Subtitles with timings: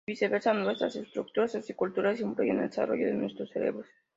[0.07, 3.85] Y viceversa: nuestras estructuras socioculturales influyen en el desarrollo de nuestros cerebros.